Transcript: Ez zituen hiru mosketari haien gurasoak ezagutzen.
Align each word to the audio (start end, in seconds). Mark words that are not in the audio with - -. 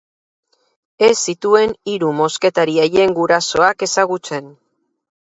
Ez 1.07 1.17
zituen 1.33 1.75
hiru 1.91 2.09
mosketari 2.19 2.77
haien 2.85 3.13
gurasoak 3.19 3.85
ezagutzen. 3.89 4.49